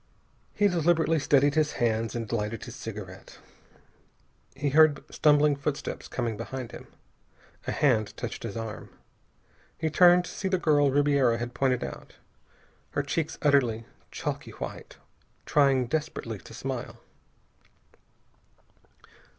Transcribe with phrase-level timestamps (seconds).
[0.55, 3.37] He deliberately steadied his hands and lighted his cigarette.
[4.55, 6.87] He heard stumbling footsteps coming behind him.
[7.67, 8.89] A hand touched his arm.
[9.77, 12.15] He turned to see the girl Ribiera had pointed out,
[12.93, 14.97] her cheeks utterly, chalky white,
[15.45, 16.97] trying desperately to smile.